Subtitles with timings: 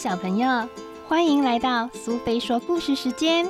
[0.00, 0.66] 小朋友，
[1.06, 3.46] 欢迎来到苏菲说故事时间。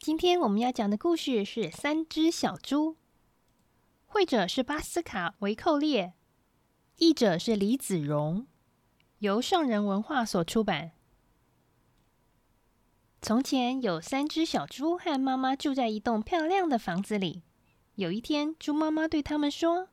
[0.00, 2.94] 今天我们要讲的故事是《三只小猪》，
[4.04, 6.14] 绘者是巴斯卡·维寇列，
[6.96, 8.48] 译者是李子荣，
[9.20, 10.90] 由上人文化所出版。
[13.24, 17.42] 从前有三只小猪和妈妈住在一栋漂亮的房子里。
[17.94, 19.88] 有一天，猪妈妈对他们说：“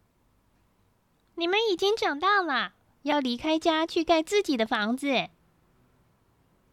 [1.36, 5.30] 你们已经长大了，要离开家去盖自己的房子。”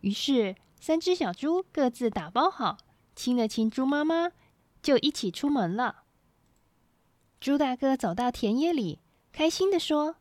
[0.03, 2.79] 于是，三只小猪各自打包好，
[3.15, 4.33] 亲了亲猪妈妈，
[4.83, 6.03] 就一起出门了。
[7.39, 8.99] 猪大哥走到田野里，
[9.31, 10.17] 开心的说：“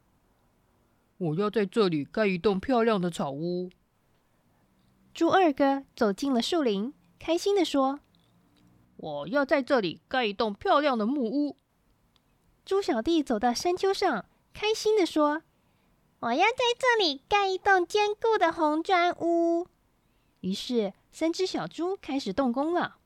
[1.18, 3.72] 我要在这里盖一栋漂亮的草屋。”
[5.18, 8.02] 猪二哥走进了树林，开心的说
[8.98, 11.58] ：“我要在这里盖一栋漂亮的木屋。”
[12.64, 15.42] 猪小弟走到山丘上，开心的说
[16.22, 19.66] ：“我要在这里盖一栋坚固的红砖屋。”
[20.42, 22.98] 于是，三只小猪开始动工了。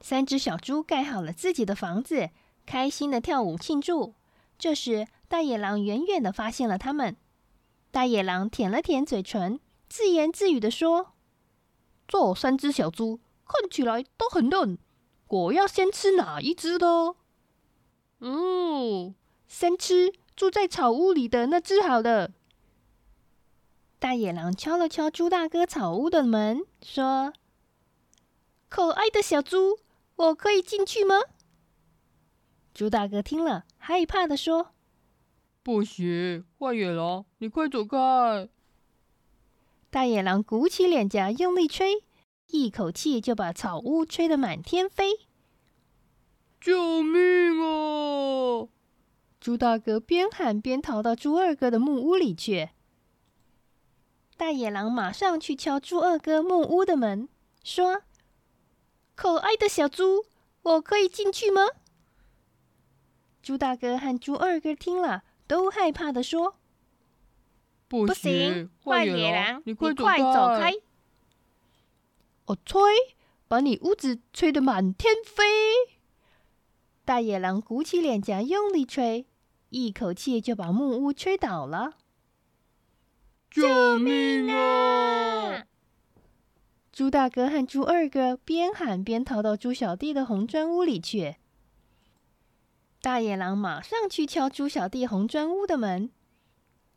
[0.00, 2.30] 三只小猪盖好了自己的房子，
[2.64, 4.14] 开心的跳舞庆祝。
[4.56, 7.16] 这时，大野狼远远的发现了他们。
[7.90, 9.58] 大野狼舔了舔嘴唇。
[9.94, 11.12] 自言自语的说
[12.08, 14.76] ：“这三只小猪看起来都很嫩，
[15.28, 17.14] 我要先吃哪一只呢
[18.18, 19.14] ？”“嗯，
[19.46, 22.32] 先吃住在草屋里的那只好了。”
[24.00, 27.32] 大野狼敲了敲猪大哥草屋的门，说
[28.68, 29.78] ：“可爱的小猪，
[30.16, 31.20] 我可以进去吗？”
[32.74, 34.72] 猪大哥听了，害怕的说
[35.62, 38.48] ：“不行，坏野狼，你快走开！”
[39.94, 42.02] 大野狼鼓起脸颊，用力吹，
[42.48, 45.20] 一口气就把草屋吹得满天飞。
[46.60, 48.66] 救命啊！
[49.38, 52.70] 猪大哥边喊边逃到猪二哥的木屋里去。
[54.36, 57.28] 大野狼马上去敲猪二哥木屋的门，
[57.62, 58.02] 说
[59.14, 60.24] ：“可爱的小猪，
[60.62, 61.68] 我可以进去吗？”
[63.40, 66.56] 猪大哥和猪二哥听了，都害怕的说。
[67.88, 70.72] 不行，坏野狼，你快走开！
[72.46, 72.80] 我吹，
[73.46, 75.44] 把你屋子吹得满天飞。
[77.04, 79.26] 大野狼鼓起脸颊，用力吹，
[79.68, 81.94] 一口气就把木屋吹倒了。
[83.50, 85.64] 救命啊！
[86.90, 91.36] 猪大哥和猪二哥边喊边逃到猪小弟的红砖屋里去。
[93.00, 96.10] 大野狼马上去敲猪小弟红砖屋的门。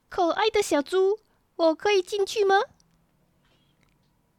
[0.09, 1.19] 可爱的小猪，
[1.55, 2.55] 我可以进去吗？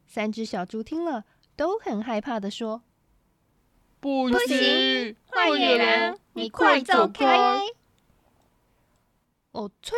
[0.05, 1.25] 三只小猪听了，
[1.55, 2.81] 都很害怕的说
[4.01, 7.61] ：“不行，坏野狼，你快走开！”
[9.51, 9.97] 我吹，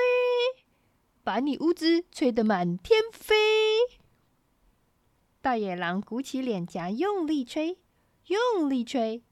[1.23, 3.35] 把你屋子吹得满天飞。
[5.41, 7.79] 大野狼鼓起脸颊，用力吹，
[8.27, 9.23] 用力吹。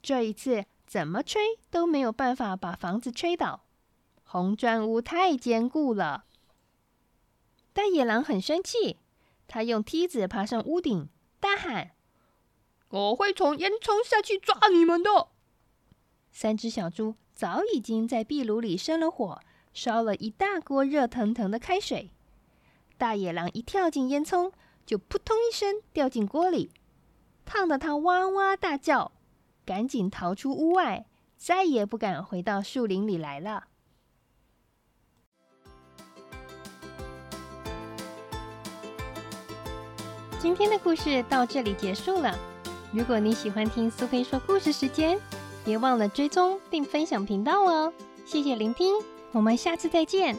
[0.00, 3.64] 这一次，怎么吹都没有办法把房子吹倒。
[4.32, 6.22] 红砖屋太坚固了，
[7.72, 8.96] 大野狼很生气，
[9.48, 11.08] 他用梯子爬上屋顶，
[11.40, 11.90] 大喊
[12.90, 15.30] ：“我会从烟囱下去抓你们的！”
[16.30, 19.40] 三只小猪早已经在壁炉里生了火，
[19.74, 22.12] 烧了一大锅热腾腾的开水。
[22.96, 24.52] 大野狼一跳进烟囱，
[24.86, 26.70] 就扑通一声掉进锅里，
[27.44, 29.10] 烫得他哇哇大叫，
[29.64, 33.64] 赶紧逃出屋外，再也不敢回到树林里来了。
[40.40, 42.34] 今天的故事到这里结束了。
[42.94, 45.18] 如果你喜欢听苏菲说故事时间，
[45.66, 47.92] 别忘了追踪并分享频道哦。
[48.24, 48.94] 谢谢聆听，
[49.32, 50.34] 我们下次再见。